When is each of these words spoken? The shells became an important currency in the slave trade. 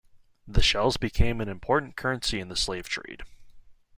The 0.47 0.63
shells 0.63 0.97
became 0.97 1.39
an 1.41 1.47
important 1.47 1.95
currency 1.95 2.39
in 2.39 2.47
the 2.49 2.55
slave 2.55 2.89
trade. 2.89 3.21